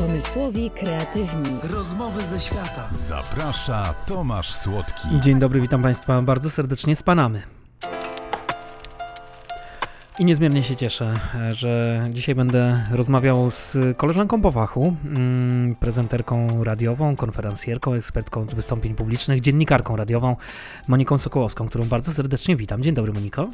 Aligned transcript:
Pomysłowi 0.00 0.70
kreatywni. 0.70 1.50
Rozmowy 1.62 2.22
ze 2.22 2.38
świata. 2.40 2.88
Zaprasza 2.92 3.94
Tomasz 4.06 4.54
Słodki. 4.54 5.08
Dzień 5.20 5.38
dobry, 5.38 5.60
witam 5.60 5.82
Państwa 5.82 6.22
bardzo 6.22 6.50
serdecznie 6.50 6.96
z 6.96 7.02
Panamy. 7.02 7.42
I 10.18 10.24
niezmiernie 10.24 10.62
się 10.62 10.76
cieszę, 10.76 11.20
że 11.50 12.02
dzisiaj 12.12 12.34
będę 12.34 12.86
rozmawiał 12.90 13.50
z 13.50 13.76
koleżanką 13.96 14.40
po 14.42 14.52
fachu, 14.52 14.96
mm, 15.04 15.74
prezenterką 15.74 16.64
radiową, 16.64 17.16
konferencjerką, 17.16 17.94
ekspertką 17.94 18.44
wystąpień 18.44 18.94
publicznych, 18.94 19.40
dziennikarką 19.40 19.96
radiową, 19.96 20.36
Moniką 20.88 21.18
Sokołowską, 21.18 21.68
którą 21.68 21.84
bardzo 21.84 22.12
serdecznie 22.12 22.56
witam. 22.56 22.82
Dzień 22.82 22.94
dobry, 22.94 23.12
Moniko. 23.12 23.48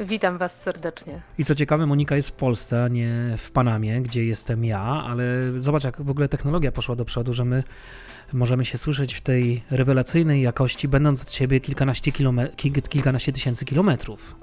Witam 0.00 0.38
Was 0.38 0.60
serdecznie. 0.60 1.20
I 1.38 1.44
co 1.44 1.54
ciekawe, 1.54 1.86
Monika 1.86 2.16
jest 2.16 2.28
w 2.28 2.32
Polsce, 2.32 2.84
a 2.84 2.88
nie 2.88 3.34
w 3.38 3.50
Panamie, 3.50 4.00
gdzie 4.02 4.24
jestem 4.24 4.64
ja, 4.64 4.82
ale 4.82 5.24
zobacz, 5.56 5.84
jak 5.84 6.02
w 6.02 6.10
ogóle 6.10 6.28
technologia 6.28 6.72
poszła 6.72 6.96
do 6.96 7.04
przodu, 7.04 7.32
że 7.32 7.44
my 7.44 7.62
możemy 8.32 8.64
się 8.64 8.78
słyszeć 8.78 9.14
w 9.14 9.20
tej 9.20 9.62
rewelacyjnej 9.70 10.42
jakości, 10.42 10.88
będąc 10.88 11.22
od 11.22 11.32
siebie 11.32 11.60
kilkanaście, 11.60 12.10
kilome- 12.10 12.80
kilkanaście 12.88 13.32
tysięcy 13.32 13.64
kilometrów. 13.64 14.36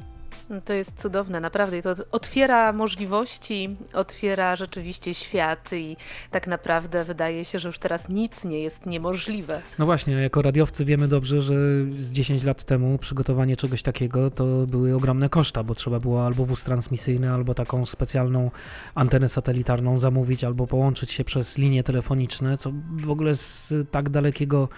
To 0.65 0.73
jest 0.73 1.01
cudowne, 1.01 1.39
naprawdę. 1.39 1.81
To 1.81 1.93
otwiera 2.11 2.73
możliwości, 2.73 3.77
otwiera 3.93 4.55
rzeczywiście 4.55 5.13
świat 5.13 5.73
i 5.73 5.97
tak 6.31 6.47
naprawdę 6.47 7.03
wydaje 7.03 7.45
się, 7.45 7.59
że 7.59 7.69
już 7.69 7.79
teraz 7.79 8.09
nic 8.09 8.43
nie 8.43 8.59
jest 8.59 8.85
niemożliwe. 8.85 9.61
No 9.79 9.85
właśnie, 9.85 10.13
jako 10.13 10.41
radiowcy 10.41 10.85
wiemy 10.85 11.07
dobrze, 11.07 11.41
że 11.41 11.55
z 11.91 12.11
10 12.11 12.43
lat 12.43 12.63
temu 12.63 12.97
przygotowanie 12.97 13.55
czegoś 13.57 13.83
takiego 13.83 14.31
to 14.31 14.45
były 14.45 14.95
ogromne 14.95 15.29
koszta, 15.29 15.63
bo 15.63 15.75
trzeba 15.75 15.99
było 15.99 16.25
albo 16.25 16.45
wóz 16.45 16.63
transmisyjny, 16.63 17.31
albo 17.31 17.53
taką 17.53 17.85
specjalną 17.85 18.51
antenę 18.95 19.29
satelitarną 19.29 19.97
zamówić, 19.97 20.43
albo 20.43 20.67
połączyć 20.67 21.11
się 21.11 21.23
przez 21.23 21.57
linie 21.57 21.83
telefoniczne, 21.83 22.57
co 22.57 22.71
w 22.91 23.09
ogóle 23.09 23.35
z 23.35 23.73
tak 23.91 24.09
dalekiego 24.09 24.69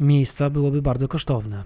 miejsca 0.00 0.50
byłoby 0.50 0.82
bardzo 0.82 1.08
kosztowne. 1.08 1.64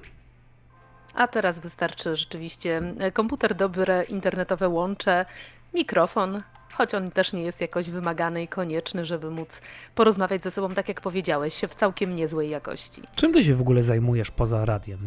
A 1.15 1.29
teraz 1.29 1.59
wystarczy 1.59 2.17
rzeczywiście 2.17 2.83
komputer 3.13 3.55
dobre, 3.55 4.05
internetowe 4.05 4.69
łącze, 4.69 5.27
mikrofon, 5.75 6.43
choć 6.73 6.95
on 6.95 7.11
też 7.11 7.33
nie 7.33 7.43
jest 7.43 7.61
jakoś 7.61 7.91
wymagany 7.91 8.43
i 8.43 8.49
konieczny, 8.49 9.05
żeby 9.05 9.31
móc 9.31 9.61
porozmawiać 9.95 10.43
ze 10.43 10.51
sobą, 10.51 10.75
tak 10.75 10.89
jak 10.89 11.01
powiedziałeś, 11.01 11.61
w 11.69 11.75
całkiem 11.75 12.15
niezłej 12.15 12.51
jakości. 12.51 13.03
Czym 13.17 13.33
ty 13.33 13.45
się 13.45 13.55
w 13.55 13.61
ogóle 13.61 13.83
zajmujesz 13.83 14.31
poza 14.31 14.65
radiem? 14.65 14.99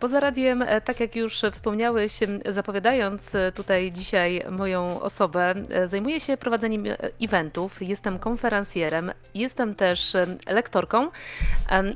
Poza 0.00 0.20
radiem, 0.20 0.62
e, 0.62 0.80
tak 0.80 1.00
jak 1.00 1.16
już 1.16 1.42
wspomniałeś, 1.52 2.18
zapowiadając 2.46 3.34
e, 3.34 3.52
tutaj 3.52 3.92
dzisiaj 3.92 4.44
moją 4.50 5.00
osobę, 5.00 5.54
e, 5.70 5.88
zajmuję 5.88 6.20
się 6.20 6.36
prowadzeniem 6.36 6.84
eventów, 7.20 7.82
jestem 7.82 8.18
konferencjerem, 8.18 9.12
jestem 9.34 9.74
też 9.74 10.16
lektorką 10.48 11.08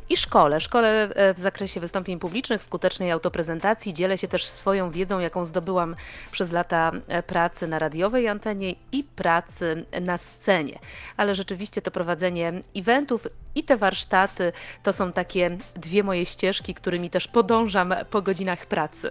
i 0.09 0.16
szkole. 0.16 0.61
Szkole 0.61 1.09
w 1.34 1.39
zakresie 1.39 1.81
wystąpień 1.81 2.19
publicznych, 2.19 2.62
skutecznej 2.62 3.11
autoprezentacji, 3.11 3.94
dzielę 3.94 4.19
się 4.19 4.28
też 4.28 4.47
swoją 4.47 4.91
wiedzą, 4.91 5.19
jaką 5.19 5.44
zdobyłam 5.44 5.97
przez 6.31 6.53
lata 6.53 6.92
pracy 7.27 7.69
na 7.69 7.78
radiowej 7.78 8.28
antenie 8.28 8.75
i 8.92 9.05
pracy 9.05 9.84
na 10.00 10.19
scenie. 10.19 10.78
Ale 11.16 11.34
rzeczywiście 11.34 11.83
to 11.83 11.91
prowadzenie 11.91 12.53
eventów 12.77 13.27
i 13.55 13.64
te 13.64 13.77
warsztaty 13.77 14.53
to 14.83 14.92
są 14.92 15.12
takie 15.12 15.59
dwie 15.77 16.03
moje 16.03 16.27
ścieżki, 16.27 16.75
którymi 16.75 17.11
też 17.11 17.28
podążam 17.28 17.77
po 18.10 18.22
godzinach 18.22 18.66
pracy. 18.66 19.10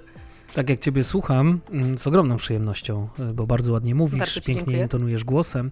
Tak 0.54 0.70
jak 0.70 0.80
Ciebie 0.80 1.04
słucham, 1.04 1.60
mm, 1.72 1.98
z 1.98 2.08
ogromną 2.08 2.38
przyjemnością, 2.38 3.08
e, 3.20 3.34
bo 3.34 3.48
bardzo 3.48 3.74
ładnie 3.74 3.96
mówisz, 3.96 4.20
bardzo 4.20 4.34
pięknie 4.34 4.54
dziękuję. 4.54 4.82
intonujesz 4.82 5.24
głosem. 5.24 5.72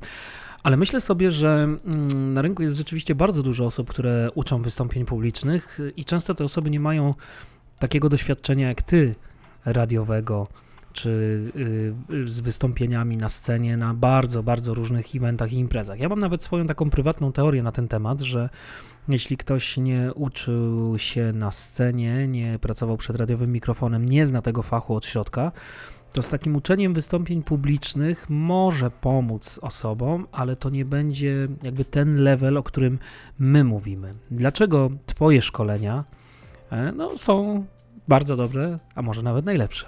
Ale 0.63 0.77
myślę 0.77 1.02
sobie, 1.02 1.31
że 1.31 1.63
mm, 1.85 2.33
na 2.33 2.41
rynku 2.41 2.63
jest 2.63 2.75
rzeczywiście 2.75 3.15
bardzo 3.15 3.43
dużo 3.43 3.65
osób, 3.65 3.89
które 3.89 4.29
uczą 4.35 4.61
wystąpień 4.61 5.05
publicznych 5.05 5.79
i 5.97 6.05
często 6.05 6.35
te 6.35 6.43
osoby 6.43 6.69
nie 6.69 6.79
mają 6.79 7.13
takiego 7.79 8.09
doświadczenia 8.09 8.67
jak 8.67 8.81
ty 8.81 9.15
radiowego, 9.65 10.47
czy 10.95 11.10
y, 12.11 12.28
z 12.28 12.39
wystąpieniami 12.39 13.17
na 13.17 13.30
scenie 13.30 13.78
na 13.78 13.94
bardzo, 13.94 14.44
bardzo 14.44 14.73
różnych 14.73 15.16
eventach 15.16 15.54
i 15.54 15.58
imprezach. 15.58 16.00
Ja 16.00 16.10
mam 16.10 16.20
nawet 16.20 16.44
swoją 16.44 16.67
taką 16.67 16.89
prywatną 16.89 17.32
teorię 17.32 17.64
na 17.64 17.72
ten 17.72 17.88
temat, 17.88 18.22
że 18.22 18.50
jeśli 19.08 19.38
ktoś 19.38 19.78
nie 19.78 20.14
uczył 20.14 20.98
się 20.98 21.33
na 21.33 21.52
scenie, 21.52 22.28
nie 22.28 22.60
pracował 22.60 22.98
przed 22.98 23.16
radiowym 23.16 23.52
mikrofonem, 23.52 24.06
nie 24.06 24.28
zna 24.28 24.42
tego 24.42 24.61
fachu 24.61 24.95
od 24.95 25.06
środka, 25.06 25.52
to 26.14 26.22
z 26.22 26.30
takim 26.30 26.56
uczeniem 26.56 26.94
wystąpień 26.94 27.44
publicznych 27.44 28.30
może 28.30 28.92
pomóc 28.92 29.60
osobom, 29.62 30.27
ale 30.32 30.56
to 30.56 30.70
nie 30.70 30.86
będzie 30.86 31.48
jakby 31.64 31.86
ten 31.86 32.23
level, 32.23 32.58
o 32.58 32.64
którym 32.64 33.00
my 33.39 33.64
mówimy. 33.64 34.16
Dlaczego 34.32 34.89
Twoje 35.06 35.42
szkolenia 35.42 36.04
e, 36.72 36.92
no, 36.92 37.17
są 37.17 37.66
bardzo 38.08 38.36
dobre, 38.36 38.80
a 38.95 39.02
może 39.02 39.22
nawet 39.22 39.45
najlepsze? 39.45 39.86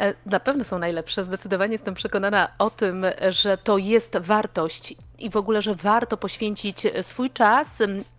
E, 0.00 0.14
na 0.26 0.40
pewno 0.40 0.64
są 0.64 0.78
najlepsze. 0.78 1.24
Zdecydowanie 1.24 1.72
jestem 1.72 1.94
przekonana 1.94 2.48
o 2.58 2.70
tym, 2.70 3.06
że 3.28 3.58
to 3.58 3.78
jest 3.78 4.16
wartość 4.16 4.94
i 5.18 5.30
w 5.30 5.36
ogóle, 5.36 5.62
że 5.62 5.74
warto 5.74 6.16
poświęcić 6.16 6.82
swój 7.02 7.30
czas 7.30 7.68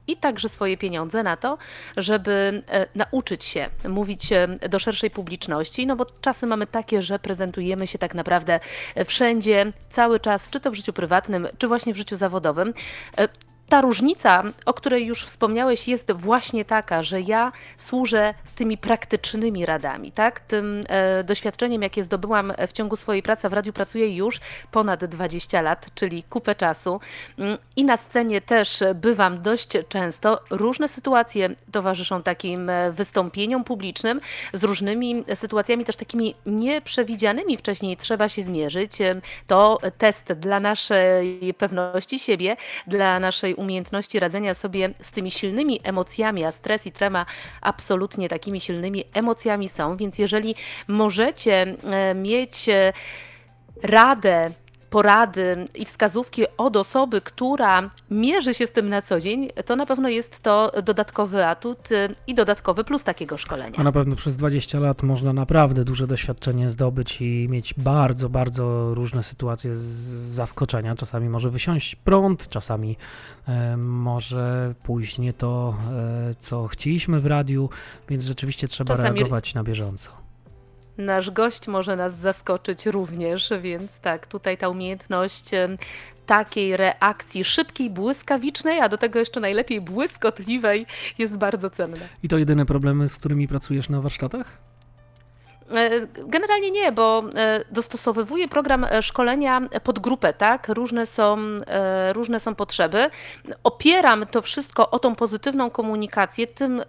i 0.08 0.18
także 0.18 0.50
swoje 0.50 0.78
pieniądze 0.78 1.24
na 1.24 1.38
to, 1.38 1.58
żeby 1.98 2.64
e, 2.68 2.86
nauczyć 2.96 3.44
się 3.44 3.70
mówić 3.90 4.30
do 4.70 4.80
szerszej 4.80 5.12
publiczności, 5.12 5.88
no 5.88 5.96
bo 5.96 6.06
czasy 6.22 6.48
mamy 6.48 6.68
takie, 6.68 7.02
że 7.02 7.20
prezentujemy 7.20 7.88
się 7.88 7.98
tak 7.98 8.16
naprawdę 8.16 8.60
wszędzie, 9.06 9.72
cały 9.90 10.20
czas, 10.20 10.50
czy 10.50 10.60
to 10.60 10.72
w 10.72 10.76
życiu 10.76 10.94
prywatnym, 10.94 11.48
czy 11.58 11.68
właśnie 11.68 11.94
w 11.94 11.98
życiu 11.98 12.16
zawodowym. 12.16 12.74
Ta 13.70 13.82
różnica, 13.82 14.44
o 14.66 14.74
której 14.74 15.06
już 15.06 15.24
wspomniałeś, 15.24 15.88
jest 15.88 16.12
właśnie 16.12 16.66
taka, 16.66 17.04
że 17.04 17.22
ja 17.22 17.52
służę 17.78 18.34
tymi 18.56 18.78
praktycznymi 18.78 19.66
radami, 19.66 20.12
tak? 20.12 20.40
Tym 20.40 20.82
e, 20.88 21.24
doświadczeniem, 21.24 21.82
jakie 21.82 22.04
zdobyłam 22.04 22.54
w 22.68 22.74
ciągu 22.74 22.96
swojej 22.96 23.24
pracy, 23.24 23.50
w 23.50 23.54
radiu 23.54 23.74
pracuję 23.74 24.16
już 24.16 24.40
ponad 24.72 25.06
20 25.06 25.62
lat, 25.62 25.88
czyli 25.96 26.24
kupę 26.24 26.56
czasu. 26.56 27.00
Mm, 27.40 27.58
I 27.76 27.86
na 27.86 27.98
scenie 27.98 28.42
też 28.42 28.84
bywam 28.96 29.42
dość 29.42 29.70
często. 29.90 30.42
Różne 30.50 30.88
sytuacje 30.88 31.50
towarzyszą 31.72 32.24
takim 32.24 32.70
e, 32.70 32.92
wystąpieniom 32.92 33.64
publicznym, 33.64 34.22
z 34.54 34.64
różnymi 34.64 35.24
sytuacjami 35.36 35.86
też 35.86 35.96
takimi 35.96 36.36
nieprzewidzianymi 36.46 37.58
wcześniej 37.58 37.98
trzeba 37.98 38.30
się 38.30 38.44
zmierzyć. 38.44 39.02
E, 39.02 39.22
to 39.48 39.80
test 39.98 40.34
dla 40.34 40.60
naszej 40.60 41.54
pewności 41.58 42.20
siebie, 42.20 42.58
dla 42.88 43.20
naszej 43.20 43.55
umiejętności 43.56 44.20
radzenia 44.20 44.54
sobie 44.54 44.90
z 45.02 45.12
tymi 45.12 45.32
silnymi 45.32 45.80
emocjami, 45.84 46.44
a 46.44 46.52
stres 46.52 46.86
i 46.88 46.92
trema 46.92 47.26
absolutnie 47.62 48.30
takimi 48.30 48.62
silnymi 48.62 49.04
emocjami 49.14 49.70
są, 49.70 49.98
więc 49.98 50.20
jeżeli 50.20 50.56
możecie 50.88 51.76
e, 51.84 52.16
mieć 52.16 52.70
e, 52.70 52.94
radę 53.84 54.52
porady 54.96 55.68
i 55.76 55.86
wskazówki 55.86 56.44
od 56.58 56.78
osoby, 56.78 57.22
która 57.22 57.90
mierzy 58.12 58.54
się 58.54 58.68
z 58.68 58.72
tym 58.72 58.88
na 58.88 59.02
co 59.02 59.20
dzień, 59.20 59.50
to 59.66 59.76
na 59.76 59.86
pewno 59.86 60.10
jest 60.10 60.44
to 60.44 60.72
dodatkowy 60.84 61.46
atut 61.46 61.92
y, 61.92 62.16
i 62.28 62.36
dodatkowy 62.36 62.84
plus 62.84 63.04
takiego 63.04 63.38
szkolenia. 63.38 63.76
A 63.78 63.84
na 63.84 63.92
pewno 63.92 64.16
przez 64.16 64.38
20 64.38 64.80
lat 64.80 65.04
można 65.04 65.34
naprawdę 65.34 65.86
duże 65.86 66.08
doświadczenie 66.08 66.70
zdobyć 66.70 67.22
i 67.22 67.48
mieć 67.50 67.74
bardzo, 67.78 68.30
bardzo 68.30 68.94
różne 68.94 69.24
sytuacje 69.24 69.76
z 69.76 69.84
zaskoczenia. 70.36 70.96
Czasami 70.96 71.30
może 71.30 71.50
wysiąść 71.50 71.96
prąd, 71.96 72.50
czasami 72.50 72.98
e, 73.48 73.78
może 73.78 74.74
pójść 74.84 75.18
nie 75.20 75.34
to, 75.34 75.76
e, 76.30 76.36
co 76.40 76.68
chcieliśmy 76.68 77.20
w 77.20 77.26
radiu, 77.26 77.70
więc 78.10 78.24
rzeczywiście 78.24 78.68
trzeba 78.68 78.96
czasami... 78.96 79.20
reagować 79.20 79.54
na 79.54 79.64
bieżąco. 79.64 80.25
Nasz 80.98 81.32
gość 81.32 81.68
może 81.68 81.96
nas 81.96 82.16
zaskoczyć 82.16 82.86
również, 82.86 83.54
więc 83.62 84.00
tak, 84.00 84.28
tutaj 84.28 84.58
ta 84.58 84.70
umiejętność 84.70 85.50
takiej 86.26 86.78
reakcji 86.78 87.44
szybkiej, 87.44 87.90
błyskawicznej, 87.90 88.80
a 88.80 88.90
do 88.90 88.98
tego 88.98 89.20
jeszcze 89.20 89.40
najlepiej 89.40 89.82
błyskotliwej 89.82 90.86
jest 91.18 91.38
bardzo 91.38 91.70
cenna. 91.70 92.06
I 92.24 92.28
to 92.28 92.38
jedyne 92.38 92.66
problemy, 92.66 93.10
z 93.10 93.18
którymi 93.18 93.48
pracujesz 93.48 93.90
na 93.90 94.02
warsztatach? 94.02 94.58
E, 95.72 96.08
generalnie 96.28 96.72
nie, 96.72 96.92
bo 96.92 97.24
e, 97.36 97.64
dostosowywuję 97.72 98.48
program 98.48 98.84
e, 98.84 99.02
szkolenia 99.02 99.62
pod 99.84 100.00
grupę, 100.00 100.34
tak? 100.34 100.70
Różne 100.70 101.06
są, 101.06 101.38
różne 102.14 102.40
są 102.40 102.56
potrzeby. 102.56 103.10
Opieram 103.64 104.26
to 104.26 104.42
wszystko 104.42 104.92
o 104.92 105.00
tą 105.00 105.16
pozytywną 105.16 105.70
komunikację, 105.70 106.48
tym 106.48 106.82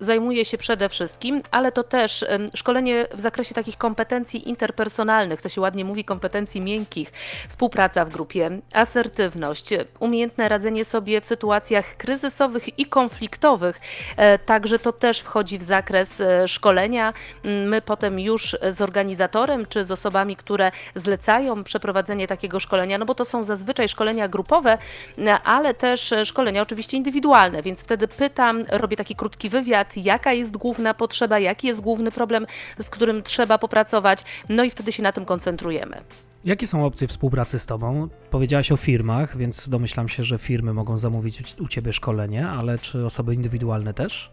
zajmuje 0.00 0.44
się 0.44 0.58
przede 0.58 0.88
wszystkim, 0.88 1.40
ale 1.50 1.72
to 1.72 1.82
też 1.82 2.24
szkolenie 2.54 3.06
w 3.14 3.20
zakresie 3.20 3.54
takich 3.54 3.76
kompetencji 3.76 4.48
interpersonalnych, 4.48 5.42
to 5.42 5.48
się 5.48 5.60
ładnie 5.60 5.84
mówi 5.84 6.04
kompetencji 6.04 6.60
miękkich, 6.60 7.12
współpraca 7.48 8.04
w 8.04 8.12
grupie, 8.12 8.50
asertywność, 8.72 9.70
umiejętne 10.00 10.48
radzenie 10.48 10.84
sobie 10.84 11.20
w 11.20 11.24
sytuacjach 11.24 11.96
kryzysowych 11.96 12.78
i 12.78 12.86
konfliktowych. 12.86 13.80
E, 14.16 14.38
także 14.38 14.78
to 14.78 14.92
też 14.92 15.20
wchodzi 15.20 15.58
w 15.58 15.62
zakres 15.62 16.20
e, 16.20 16.48
szkolenia. 16.48 17.12
My 17.44 17.82
potem 17.82 18.20
już 18.20 18.56
z 18.70 18.80
organizatorem 18.80 19.66
czy 19.66 19.84
z 19.84 19.90
osobami, 19.90 20.36
które 20.36 20.72
zlecają 20.94 21.64
przeprowadzenie 21.64 22.26
takiego 22.26 22.60
szkolenia, 22.60 22.98
no 22.98 23.04
bo 23.04 23.14
to 23.14 23.24
są 23.24 23.42
zazwyczaj 23.42 23.88
szkolenia 23.88 24.28
grupowe, 24.28 24.78
e, 25.18 25.40
ale 25.40 25.74
też 25.74 26.14
szkolenia 26.24 26.62
oczywiście 26.62 26.96
indywidualne, 26.96 27.62
więc 27.62 27.80
wtedy 27.80 28.08
pytam, 28.08 28.64
robię 28.68 28.96
taki 28.96 29.16
krótki 29.16 29.48
wywiad, 29.48 29.89
jaka 29.96 30.32
jest 30.32 30.56
główna 30.56 30.94
potrzeba, 30.94 31.38
jaki 31.38 31.66
jest 31.66 31.80
główny 31.80 32.10
problem, 32.10 32.46
z 32.78 32.90
którym 32.90 33.22
trzeba 33.22 33.58
popracować, 33.58 34.24
no 34.48 34.64
i 34.64 34.70
wtedy 34.70 34.92
się 34.92 35.02
na 35.02 35.12
tym 35.12 35.24
koncentrujemy. 35.24 36.02
Jakie 36.44 36.66
są 36.66 36.86
opcje 36.86 37.08
współpracy 37.08 37.58
z 37.58 37.66
Tobą? 37.66 38.08
Powiedziałaś 38.30 38.72
o 38.72 38.76
firmach, 38.76 39.36
więc 39.36 39.68
domyślam 39.68 40.08
się, 40.08 40.24
że 40.24 40.38
firmy 40.38 40.74
mogą 40.74 40.98
zamówić 40.98 41.60
u 41.60 41.68
Ciebie 41.68 41.92
szkolenie, 41.92 42.48
ale 42.48 42.78
czy 42.78 43.06
osoby 43.06 43.34
indywidualne 43.34 43.94
też? 43.94 44.30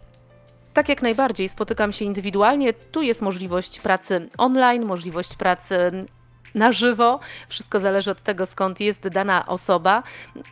Tak 0.74 0.88
jak 0.88 1.02
najbardziej, 1.02 1.48
spotykam 1.48 1.92
się 1.92 2.04
indywidualnie. 2.04 2.72
Tu 2.72 3.02
jest 3.02 3.22
możliwość 3.22 3.80
pracy 3.80 4.28
online, 4.38 4.84
możliwość 4.84 5.36
pracy 5.36 6.06
na 6.54 6.72
żywo. 6.72 7.20
Wszystko 7.48 7.80
zależy 7.80 8.10
od 8.10 8.22
tego, 8.22 8.46
skąd 8.46 8.80
jest 8.80 9.08
dana 9.08 9.46
osoba, 9.46 10.02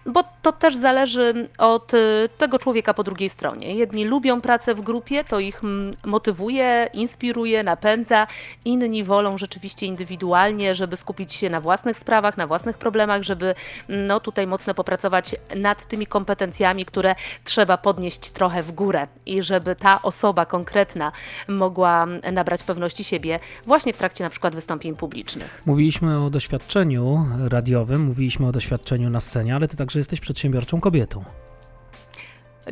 bo 0.06 0.24
to 0.46 0.52
też 0.52 0.76
zależy 0.76 1.48
od 1.58 1.94
y, 1.94 2.28
tego 2.38 2.58
człowieka 2.58 2.94
po 2.94 3.04
drugiej 3.04 3.28
stronie. 3.28 3.74
Jedni 3.74 4.04
lubią 4.04 4.40
pracę 4.40 4.74
w 4.74 4.80
grupie, 4.80 5.24
to 5.24 5.40
ich 5.40 5.64
mm, 5.64 5.94
motywuje, 6.04 6.88
inspiruje, 6.92 7.62
napędza. 7.62 8.26
Inni 8.64 9.04
wolą 9.04 9.38
rzeczywiście 9.38 9.86
indywidualnie, 9.86 10.74
żeby 10.74 10.96
skupić 10.96 11.32
się 11.32 11.50
na 11.50 11.60
własnych 11.60 11.98
sprawach, 11.98 12.36
na 12.36 12.46
własnych 12.46 12.78
problemach, 12.78 13.22
żeby 13.22 13.54
mm, 13.88 14.06
no, 14.06 14.20
tutaj 14.20 14.46
mocno 14.46 14.74
popracować 14.74 15.36
nad 15.56 15.88
tymi 15.88 16.06
kompetencjami, 16.06 16.84
które 16.84 17.14
trzeba 17.44 17.76
podnieść 17.76 18.30
trochę 18.30 18.62
w 18.62 18.72
górę 18.72 19.06
i 19.26 19.42
żeby 19.42 19.76
ta 19.76 20.02
osoba 20.02 20.44
konkretna 20.44 21.12
mogła 21.48 22.06
nabrać 22.32 22.64
pewności 22.64 23.04
siebie 23.04 23.38
właśnie 23.66 23.92
w 23.92 23.96
trakcie 23.96 24.24
na 24.24 24.30
przykład 24.30 24.54
wystąpień 24.54 24.96
publicznych. 24.96 25.62
Mówiliśmy 25.66 26.24
o 26.24 26.30
doświadczeniu 26.30 27.26
radiowym, 27.48 28.04
mówiliśmy 28.04 28.46
o 28.46 28.52
doświadczeniu 28.52 29.10
na 29.10 29.20
scenie, 29.20 29.54
ale 29.54 29.68
ty 29.68 29.76
także 29.76 29.98
jesteś 29.98 30.20
przedsiębiorczą 30.36 30.80
kobietą. 30.80 31.24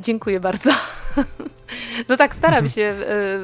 Dziękuję 0.01 0.41
bardzo. 0.41 0.71
No 2.09 2.17
tak, 2.17 2.37
staram 2.37 2.69
się, 2.69 2.95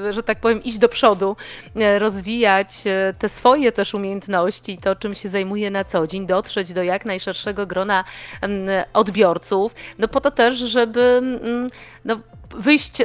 e, 0.07 0.13
że 0.13 0.23
tak 0.23 0.41
powiem, 0.41 0.63
iść 0.63 0.79
do 0.79 0.89
przodu, 0.89 1.37
e, 1.77 1.99
rozwijać 1.99 2.87
e, 2.87 3.15
te 3.19 3.29
swoje 3.29 3.73
też 3.73 3.95
umiejętności, 3.95 4.79
to 4.79 4.97
czym 4.97 5.15
się 5.15 5.29
zajmuję 5.29 5.71
na 5.71 5.85
co 5.85 6.07
dzień, 6.07 6.27
dotrzeć 6.27 6.73
do 6.73 6.83
jak 6.83 7.05
najszerszego 7.05 7.67
grona 7.67 8.05
odbiorców, 8.93 9.75
no 9.99 10.09
po 10.09 10.21
to 10.21 10.31
też, 10.31 10.57
żeby 10.57 11.23
no, 12.05 12.21
wyjść 12.51 13.03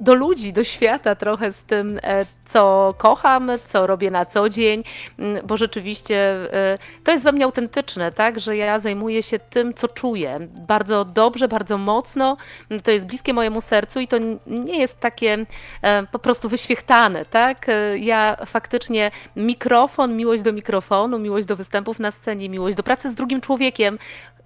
do 0.00 0.14
ludzi, 0.14 0.52
do 0.52 0.64
świata 0.64 1.14
trochę 1.14 1.52
z 1.52 1.62
tym, 1.62 2.00
e, 2.02 2.26
co 2.44 2.94
kocham, 2.98 3.50
co 3.66 3.86
robię 3.86 4.10
na 4.10 4.26
co 4.26 4.48
dzień, 4.48 4.84
mm, 5.18 5.46
bo 5.46 5.56
rzeczywiście 5.56 6.16
e, 6.52 6.78
to 7.04 7.12
jest 7.12 7.24
we 7.24 7.32
mnie 7.32 7.44
autentyczne, 7.44 8.12
tak, 8.12 8.40
że 8.40 8.56
ja 8.56 8.78
zajmuję 8.78 9.22
się 9.22 9.38
tym, 9.38 9.74
co 9.74 9.88
czuję. 9.88 10.38
Bardzo 10.54 11.04
dobrze, 11.04 11.48
bardzo 11.48 11.78
mocno, 11.78 12.36
mm, 12.70 12.82
to 12.82 12.90
jest 12.90 13.06
bliskie 13.06 13.34
mojemu 13.34 13.60
sercu 13.60 14.00
i 14.00 14.08
to 14.08 14.16
nie 14.46 14.78
jest 14.78 15.00
takie 15.00 15.46
e, 15.82 16.06
po 16.12 16.18
prostu 16.18 16.48
wyświechtane, 16.48 17.24
tak. 17.24 17.66
Ja 17.96 18.36
faktycznie 18.46 19.10
mikrofon, 19.36 20.16
miłość 20.16 20.42
do 20.42 20.52
mikrofonu, 20.52 21.18
miłość 21.18 21.46
do 21.46 21.56
występów 21.56 21.98
na 21.98 22.10
scenie, 22.10 22.48
miłość 22.48 22.76
do 22.76 22.82
pracy 22.82 23.10
z 23.10 23.14
drugim 23.14 23.40
człowiekiem, 23.40 23.98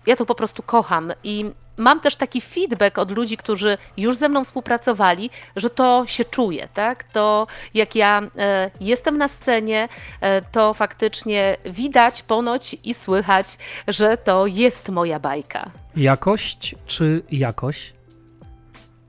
ja 0.08 0.16
to 0.16 0.26
po 0.26 0.34
prostu 0.34 0.62
kocham 0.62 1.12
i 1.24 1.44
mam 1.76 2.00
też 2.00 2.16
taki 2.16 2.40
feedback 2.40 2.98
od 2.98 3.10
ludzi, 3.10 3.36
którzy 3.36 3.78
już 3.96 4.16
ze 4.16 4.28
mną 4.28 4.44
współpracowali, 4.44 5.30
że 5.56 5.70
to 5.70 6.04
się 6.06 6.24
czuje, 6.24 6.68
tak? 6.74 7.04
To 7.04 7.46
jak 7.74 7.94
ja 7.94 8.22
e, 8.38 8.70
jestem 8.80 9.18
na 9.18 9.28
scenie, 9.28 9.88
e, 10.20 10.42
to 10.42 10.74
faktycznie 10.74 11.56
widać, 11.64 12.22
ponoć 12.22 12.76
i 12.84 12.94
słychać, 12.94 13.58
że 13.88 14.16
to 14.16 14.46
jest 14.46 14.88
moja 14.88 15.20
bajka. 15.20 15.70
Jakość 15.96 16.74
czy 16.86 17.22
jakość? 17.30 17.94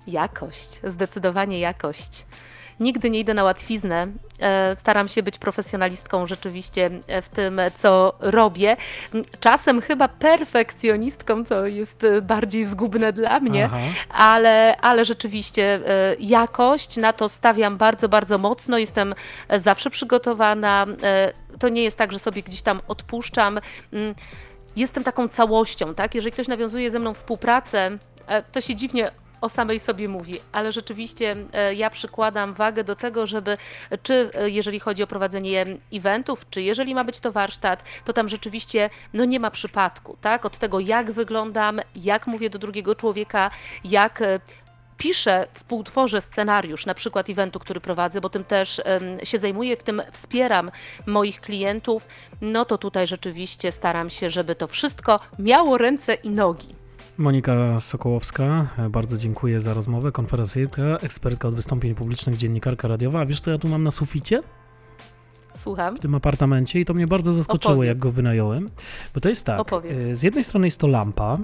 Jakość, 0.07 0.81
zdecydowanie 0.83 1.59
jakość. 1.59 2.25
Nigdy 2.79 3.09
nie 3.09 3.19
idę 3.19 3.33
na 3.33 3.43
łatwiznę. 3.43 4.07
E, 4.39 4.75
staram 4.75 5.07
się 5.07 5.23
być 5.23 5.37
profesjonalistką 5.37 6.27
rzeczywiście 6.27 6.89
e, 7.07 7.21
w 7.21 7.29
tym, 7.29 7.61
co 7.75 8.13
robię. 8.19 8.77
Czasem 9.39 9.81
chyba 9.81 10.07
perfekcjonistką, 10.07 11.45
co 11.45 11.65
jest 11.65 12.05
bardziej 12.21 12.65
zgubne 12.65 13.13
dla 13.13 13.39
mnie, 13.39 13.69
ale, 14.09 14.77
ale 14.77 15.05
rzeczywiście 15.05 15.79
e, 15.87 16.15
jakość 16.19 16.97
na 16.97 17.13
to 17.13 17.29
stawiam 17.29 17.77
bardzo, 17.77 18.09
bardzo 18.09 18.37
mocno. 18.37 18.77
Jestem 18.77 19.15
zawsze 19.57 19.89
przygotowana. 19.89 20.85
To 21.59 21.69
nie 21.69 21.83
jest 21.83 21.97
tak, 21.97 22.11
że 22.11 22.19
sobie 22.19 22.43
gdzieś 22.43 22.61
tam 22.61 22.81
odpuszczam 22.87 23.59
mm, 23.93 24.15
jestem 24.75 25.03
taką 25.03 25.27
całością, 25.27 25.95
tak? 25.95 26.15
Jeżeli 26.15 26.31
ktoś 26.31 26.47
nawiązuje 26.47 26.91
ze 26.91 26.99
mną 26.99 27.13
współpracę, 27.13 27.91
to 28.51 28.61
się 28.61 28.75
dziwnie 28.75 29.11
o 29.41 29.49
samej 29.49 29.79
sobie 29.79 30.07
mówi, 30.07 30.39
ale 30.51 30.71
rzeczywiście 30.71 31.35
e, 31.53 31.73
ja 31.75 31.89
przykładam 31.89 32.53
wagę 32.53 32.83
do 32.83 32.95
tego, 32.95 33.25
żeby 33.25 33.57
czy 34.03 34.31
e, 34.33 34.49
jeżeli 34.49 34.79
chodzi 34.79 35.03
o 35.03 35.07
prowadzenie 35.07 35.65
eventów, 35.93 36.49
czy 36.49 36.61
jeżeli 36.61 36.95
ma 36.95 37.03
być 37.03 37.19
to 37.19 37.31
warsztat, 37.31 37.83
to 38.05 38.13
tam 38.13 38.29
rzeczywiście 38.29 38.89
no 39.13 39.25
nie 39.25 39.39
ma 39.39 39.51
przypadku, 39.51 40.17
tak? 40.21 40.45
Od 40.45 40.57
tego 40.57 40.79
jak 40.79 41.11
wyglądam, 41.11 41.79
jak 41.95 42.27
mówię 42.27 42.49
do 42.49 42.59
drugiego 42.59 42.95
człowieka, 42.95 43.51
jak 43.83 44.21
e, 44.21 44.39
piszę, 44.99 45.47
współtworzę 45.53 46.21
scenariusz, 46.21 46.85
na 46.85 46.93
przykład 46.93 47.29
eventu, 47.29 47.59
który 47.59 47.79
prowadzę, 47.79 48.21
bo 48.21 48.29
tym 48.29 48.43
też 48.43 48.81
um, 48.85 49.25
się 49.25 49.37
zajmuję, 49.37 49.77
w 49.77 49.83
tym 49.83 50.01
wspieram 50.11 50.71
moich 51.05 51.41
klientów, 51.41 52.07
no 52.41 52.65
to 52.65 52.77
tutaj 52.77 53.07
rzeczywiście 53.07 53.71
staram 53.71 54.09
się, 54.09 54.29
żeby 54.29 54.55
to 54.55 54.67
wszystko 54.67 55.19
miało 55.39 55.77
ręce 55.77 56.13
i 56.13 56.29
nogi. 56.29 56.78
Monika 57.19 57.79
Sokołowska, 57.79 58.67
bardzo 58.89 59.17
dziękuję 59.17 59.59
za 59.59 59.73
rozmowę. 59.73 60.11
Konferencyjka, 60.11 60.81
ekspertka 60.81 61.47
od 61.47 61.55
wystąpień 61.55 61.95
publicznych, 61.95 62.37
dziennikarka 62.37 62.87
radiowa. 62.87 63.19
A 63.19 63.25
wiesz, 63.25 63.41
co 63.41 63.51
ja 63.51 63.57
tu 63.57 63.67
mam 63.67 63.83
na 63.83 63.91
suficie? 63.91 64.41
Słucham. 65.55 65.97
W 65.97 65.99
tym 65.99 66.15
apartamencie 66.15 66.79
i 66.79 66.85
to 66.85 66.93
mnie 66.93 67.07
bardzo 67.07 67.33
zaskoczyło, 67.33 67.73
Opowiedz. 67.73 67.87
jak 67.87 67.97
go 67.97 68.11
wynająłem. 68.11 68.69
Bo 69.13 69.21
to 69.21 69.29
jest 69.29 69.45
tak, 69.45 69.59
Opowiedz. 69.59 70.09
E, 70.09 70.15
z 70.15 70.23
jednej 70.23 70.43
strony 70.43 70.67
jest 70.67 70.77
to 70.77 70.87
lampa, 70.87 71.37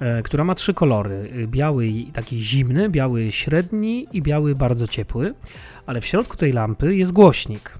e, 0.00 0.22
która 0.22 0.44
ma 0.44 0.54
trzy 0.54 0.74
kolory. 0.74 1.30
E, 1.44 1.46
biały 1.46 1.92
taki 2.12 2.40
zimny, 2.40 2.88
biały 2.88 3.32
średni 3.32 4.06
i 4.12 4.22
biały 4.22 4.54
bardzo 4.54 4.86
ciepły. 4.86 5.34
Ale 5.86 6.00
w 6.00 6.06
środku 6.06 6.36
tej 6.36 6.52
lampy 6.52 6.96
jest 6.96 7.12
głośnik. 7.12 7.78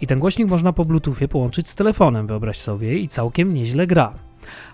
I 0.00 0.06
ten 0.06 0.18
głośnik 0.18 0.48
można 0.48 0.72
po 0.72 0.84
bluetoothie 0.84 1.28
połączyć 1.28 1.68
z 1.68 1.74
telefonem, 1.74 2.26
wyobraź 2.26 2.58
sobie, 2.58 2.98
i 2.98 3.08
całkiem 3.08 3.54
nieźle 3.54 3.86
gra. 3.86 4.27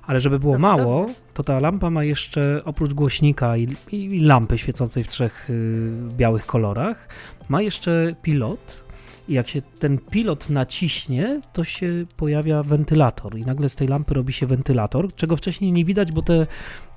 Ale 0.06 0.20
żeby 0.20 0.38
było 0.38 0.58
mało, 0.58 1.06
to 1.34 1.44
ta 1.44 1.60
lampa 1.60 1.90
ma 1.90 2.04
jeszcze 2.04 2.62
oprócz 2.64 2.94
głośnika 2.94 3.56
i, 3.56 3.68
i 3.92 4.20
lampy 4.20 4.58
świecącej 4.58 5.04
w 5.04 5.08
trzech 5.08 5.50
y, 5.50 5.92
białych 6.16 6.46
kolorach, 6.46 7.08
ma 7.48 7.62
jeszcze 7.62 8.14
pilot. 8.22 8.84
I 9.28 9.34
jak 9.34 9.48
się 9.48 9.62
ten 9.62 9.98
pilot 9.98 10.50
naciśnie, 10.50 11.40
to 11.52 11.64
się 11.64 12.06
pojawia 12.16 12.62
wentylator, 12.62 13.38
i 13.38 13.44
nagle 13.44 13.68
z 13.68 13.76
tej 13.76 13.88
lampy 13.88 14.14
robi 14.14 14.32
się 14.32 14.46
wentylator, 14.46 15.14
czego 15.14 15.36
wcześniej 15.36 15.72
nie 15.72 15.84
widać, 15.84 16.12
bo 16.12 16.22
te 16.22 16.46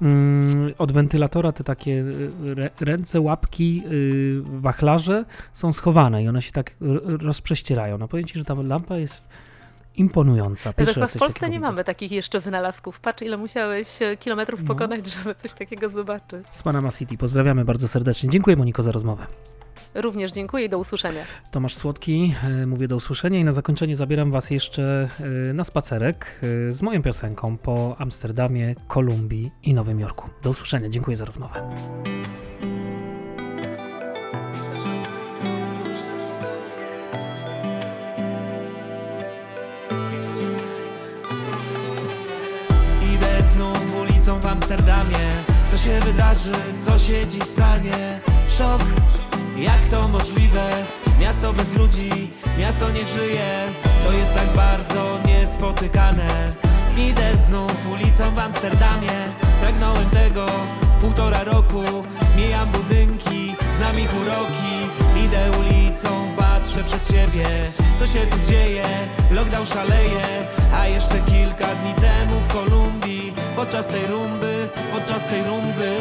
mm, 0.01 0.73
od 0.77 0.91
wentylatora 0.91 1.51
te 1.51 1.63
takie 1.63 1.91
y, 1.91 2.31
re, 2.55 2.69
ręce, 2.79 3.21
łapki, 3.21 3.83
y, 3.91 4.41
wachlarze 4.43 5.25
są 5.53 5.73
schowane 5.73 6.23
i 6.23 6.27
one 6.27 6.41
się 6.41 6.51
tak 6.51 6.75
rozprześcierają. 7.21 7.97
No 7.97 8.07
powiem 8.07 8.25
ci, 8.25 8.39
że 8.39 8.45
ta 8.45 8.53
lampa 8.53 8.97
jest 8.97 9.27
imponująca. 9.97 10.73
Pierwszy 10.73 10.99
raz 10.99 11.13
w 11.13 11.17
Polsce 11.17 11.49
nie 11.49 11.59
mamy 11.59 11.83
takich 11.83 12.11
jeszcze 12.11 12.39
wynalazków. 12.39 12.99
Patrz, 12.99 13.21
ile 13.23 13.37
musiałeś 13.37 14.01
e, 14.01 14.17
kilometrów 14.17 14.61
no. 14.61 14.67
pokonać, 14.67 15.07
żeby 15.13 15.35
coś 15.35 15.53
takiego 15.53 15.89
zobaczyć. 15.89 16.47
Z 16.49 16.63
Panama 16.63 16.91
City. 16.91 17.17
Pozdrawiamy 17.17 17.65
bardzo 17.65 17.87
serdecznie. 17.87 18.29
Dziękuję 18.29 18.55
Moniko 18.55 18.83
za 18.83 18.91
rozmowę. 18.91 19.27
Również 19.95 20.31
dziękuję 20.31 20.65
i 20.65 20.69
do 20.69 20.77
usłyszenia. 20.77 21.21
Tomasz 21.51 21.75
Słodki, 21.75 22.35
e, 22.43 22.65
mówię 22.65 22.87
do 22.87 22.95
usłyszenia 22.95 23.39
i 23.39 23.43
na 23.43 23.51
zakończenie 23.51 23.95
zabieram 23.95 24.31
Was 24.31 24.49
jeszcze 24.49 25.09
e, 25.49 25.53
na 25.53 25.63
spacerek 25.63 26.39
z 26.69 26.81
moją 26.81 27.01
piosenką 27.03 27.57
po 27.57 27.95
Amsterdamie, 27.99 28.75
Kolumbii 28.87 29.51
i 29.63 29.73
Nowym 29.73 29.99
Jorku. 29.99 30.29
Do 30.43 30.49
usłyszenia. 30.49 30.89
Dziękuję 30.89 31.17
za 31.17 31.25
rozmowę. 31.25 31.69
Amsterdamie. 44.67 45.27
Co 45.71 45.77
się 45.77 45.99
wydarzy, 45.99 46.51
co 46.85 46.99
się 46.99 47.27
dziś 47.27 47.43
stanie? 47.43 48.19
Szok, 48.57 48.81
Jak 49.57 49.85
to 49.85 50.07
możliwe? 50.07 50.69
Miasto 51.19 51.53
bez 51.53 51.75
ludzi, 51.75 52.31
miasto 52.59 52.89
nie 52.91 53.05
żyje. 53.05 53.49
To 54.03 54.11
jest 54.11 54.33
tak 54.33 54.55
bardzo 54.55 55.19
niespotykane. 55.25 56.53
Idę 56.97 57.37
znów 57.37 57.91
ulicą 57.91 58.35
w 58.35 58.39
Amsterdamie. 58.39 59.33
Pragnąłem 59.61 60.09
tego 60.09 60.45
półtora 61.01 61.43
roku. 61.43 61.83
Mijam 62.37 62.71
budynki, 62.71 63.55
znam 63.77 63.99
ich 63.99 64.21
uroki. 64.21 64.75
Idę 65.25 65.51
ulicą, 65.59 66.35
patrzę 66.37 66.83
przed 66.83 67.07
siebie. 67.07 67.45
Co 67.99 68.07
się 68.07 68.19
tu 68.19 68.37
dzieje? 68.51 68.83
Lockdown 69.31 69.65
szaleje. 69.65 70.47
A 70.79 70.87
jeszcze 70.87 71.19
kilka 71.19 71.67
dni 71.75 71.93
temu 71.93 72.39
w 72.39 72.47
Kolumbii 72.53 73.33
Podczas 73.57 73.87
tej 73.87 74.05
rumby, 74.07 74.69
podczas 74.91 75.23
tej 75.29 75.43
rumby 75.43 75.91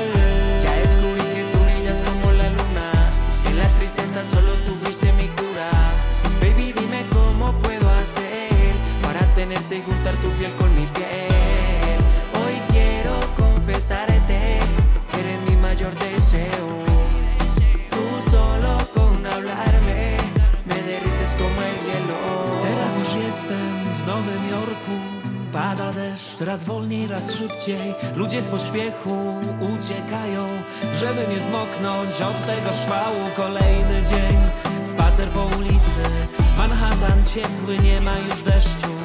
Ya 0.63 0.73
descubrí 0.83 1.23
que 1.35 1.45
tú 1.53 1.59
brillas 1.65 2.03
como 2.03 2.31
la 2.33 2.51
luna. 2.51 3.11
En 3.47 3.57
la 3.59 3.69
tristeza 3.79 4.23
solo 4.23 4.53
tú 4.67 4.75
fuiste 4.83 5.11
mi 5.15 5.29
cura. 5.29 5.71
Baby, 6.39 6.75
dime 6.75 7.07
cómo 7.11 7.59
puedo 7.61 7.89
hacer 7.89 8.75
para 9.03 9.21
tenerte 9.33 9.77
y 9.79 9.83
juntar 9.83 10.15
tu 10.17 10.29
piel 10.33 10.53
con 10.59 10.69
mi 10.79 10.87
piel. 10.97 11.97
Hoy 12.41 12.61
quiero 12.73 13.15
confesarte 13.37 14.61
que 15.11 15.21
eres 15.21 15.41
mi 15.49 15.57
mayor 15.57 15.95
deseo. 15.95 16.67
Tú 17.91 18.31
solo 18.31 18.73
con 18.93 19.27
hablarme 19.27 20.19
me 20.67 20.83
derrites 20.83 21.33
como 21.41 21.59
el 21.71 21.77
hielo. 21.85 22.61
Teraz 22.61 22.93
już 23.01 23.13
jestem 23.25 23.75
w 23.97 24.07
Nowym 24.07 24.43
Jorku 24.51 25.26
Pada 25.57 25.93
deszcz, 25.93 26.41
raz 26.41 26.65
wolniej, 26.65 27.07
raz 27.07 27.33
szybciej. 27.33 27.95
Ludzie 28.17 28.41
w 28.43 28.47
pośpiechu 28.47 29.35
uciekają 29.61 30.45
Żeby 30.93 31.27
nie 31.29 31.49
zmoknąć 31.49 32.21
od 32.21 32.47
tego 32.47 32.73
szpału. 32.73 33.21
Kolejny 33.37 34.05
dzień, 34.09 34.37
spacer 34.85 35.29
po 35.29 35.45
ulicy. 35.59 36.03
Manhattan 36.57 37.25
ciepły, 37.25 37.79
nie 37.79 38.01
ma 38.01 38.19
już 38.19 38.43
deszczu 38.43 38.96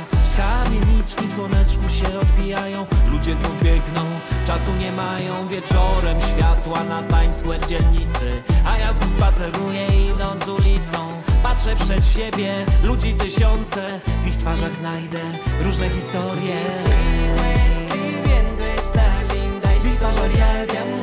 Kamieniczki 0.52 1.28
słoneczku 1.36 1.90
się 1.90 2.20
odbijają. 2.20 2.86
Ludzie 3.12 3.36
znów 3.36 3.64
biegną, 3.64 4.02
czasu 4.48 4.72
nie 4.80 4.92
mają. 4.92 5.48
Wieczorem 5.48 6.22
światła 6.22 6.84
na 6.84 7.04
Times 7.04 7.36
Square 7.36 7.68
dzielnicy. 7.68 8.44
A 8.66 8.78
ja 8.78 8.94
znów 8.94 9.10
spaceruję 9.18 9.88
idąc 10.10 10.48
ulicą. 10.48 11.22
Patrzę 11.44 11.76
przed 11.76 12.08
siebie, 12.08 12.66
ludzi 12.84 13.14
tysiące. 13.14 14.00
W 14.24 14.28
ich 14.28 14.38
twarzach 14.38 14.74
znajdę 14.74 15.20
różne 15.64 15.90
historie. 15.90 16.56
Sigo 16.84 17.44
escribiendo 17.70 18.64
esta 18.64 19.06
linda 19.34 19.70
historia 19.70 20.66
de 20.66 20.80
amor. 20.80 21.01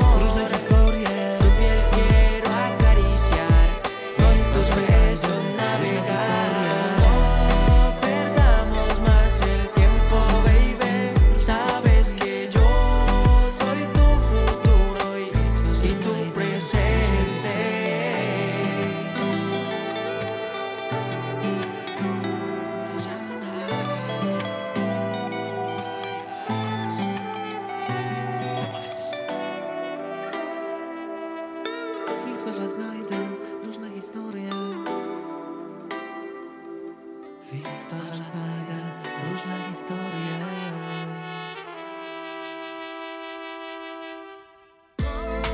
Twarzach 32.49 32.71
znajdę 32.71 33.17
różne 33.64 33.90
historie 33.90 34.50
W 37.50 37.55
ich 37.55 37.62
twarzach 37.62 38.14
znajdę 38.14 38.78
różne 39.31 39.55
historie 39.71 40.38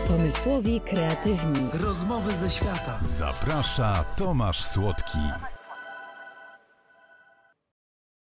Pomysłowi 0.08 0.80
kreatywni. 0.80 1.68
Rozmowy 1.72 2.32
ze 2.32 2.50
świata. 2.50 2.98
Zaprasza 3.02 4.04
Tomasz 4.16 4.64
Słodki. 4.64 5.18